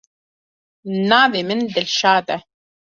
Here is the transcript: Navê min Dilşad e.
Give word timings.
Navê 1.09 1.41
min 1.47 1.61
Dilşad 1.73 2.27
e. 2.35 2.37